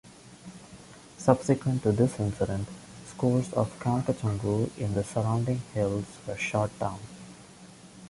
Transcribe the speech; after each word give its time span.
Subsequent 1.19 1.83
to 1.83 1.91
this 1.91 2.19
incident, 2.19 2.67
scores 3.05 3.53
of 3.53 3.77
Kalkatungu 3.79 4.75
in 4.79 4.95
the 4.95 5.03
surrounding 5.03 5.59
hills 5.75 6.07
were 6.27 6.35
shot 6.37 6.71
down. 6.79 6.99